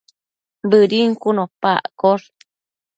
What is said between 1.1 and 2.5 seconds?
cun opa accosh